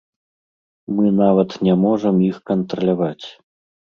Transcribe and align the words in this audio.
Мы 0.99 1.09
нават 1.23 1.49
не 1.67 1.75
можам 1.83 2.15
іх 2.29 2.37
кантраляваць. 2.51 3.27